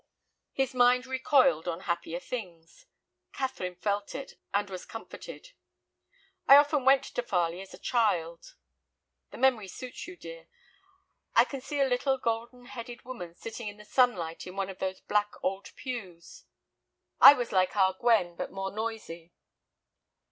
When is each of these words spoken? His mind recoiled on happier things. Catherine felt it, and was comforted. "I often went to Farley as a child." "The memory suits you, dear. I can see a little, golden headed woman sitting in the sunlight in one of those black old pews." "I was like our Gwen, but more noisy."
His 0.51 0.73
mind 0.73 1.05
recoiled 1.05 1.67
on 1.67 1.81
happier 1.81 2.19
things. 2.19 2.87
Catherine 3.33 3.75
felt 3.75 4.15
it, 4.15 4.33
and 4.51 4.67
was 4.67 4.83
comforted. 4.83 5.51
"I 6.47 6.55
often 6.55 6.85
went 6.85 7.03
to 7.03 7.21
Farley 7.21 7.61
as 7.61 7.75
a 7.75 7.77
child." 7.77 8.55
"The 9.29 9.37
memory 9.37 9.67
suits 9.67 10.07
you, 10.07 10.17
dear. 10.17 10.47
I 11.35 11.45
can 11.45 11.61
see 11.61 11.79
a 11.79 11.87
little, 11.87 12.17
golden 12.17 12.65
headed 12.65 13.05
woman 13.05 13.35
sitting 13.35 13.67
in 13.67 13.77
the 13.77 13.85
sunlight 13.85 14.47
in 14.47 14.55
one 14.55 14.71
of 14.71 14.79
those 14.79 15.01
black 15.01 15.33
old 15.43 15.69
pews." 15.75 16.45
"I 17.19 17.33
was 17.35 17.51
like 17.51 17.75
our 17.77 17.93
Gwen, 17.93 18.35
but 18.35 18.51
more 18.51 18.71
noisy." 18.71 19.33